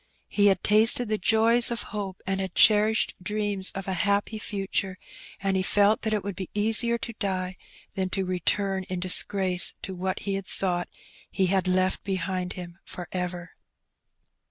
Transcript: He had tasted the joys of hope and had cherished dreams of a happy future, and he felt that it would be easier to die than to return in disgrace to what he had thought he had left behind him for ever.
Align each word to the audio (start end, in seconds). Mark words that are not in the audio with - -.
He 0.29 0.47
had 0.47 0.63
tasted 0.63 1.09
the 1.09 1.19
joys 1.19 1.69
of 1.69 1.83
hope 1.93 2.23
and 2.25 2.41
had 2.41 2.55
cherished 2.55 3.13
dreams 3.21 3.69
of 3.75 3.87
a 3.87 3.93
happy 3.93 4.39
future, 4.39 4.97
and 5.39 5.55
he 5.55 5.61
felt 5.61 6.01
that 6.01 6.11
it 6.11 6.23
would 6.23 6.35
be 6.35 6.49
easier 6.55 6.97
to 6.97 7.13
die 7.19 7.55
than 7.93 8.09
to 8.09 8.25
return 8.25 8.83
in 8.85 8.99
disgrace 8.99 9.75
to 9.83 9.93
what 9.93 10.21
he 10.21 10.33
had 10.33 10.47
thought 10.47 10.89
he 11.29 11.45
had 11.45 11.67
left 11.67 12.03
behind 12.03 12.53
him 12.53 12.79
for 12.83 13.07
ever. 13.11 13.51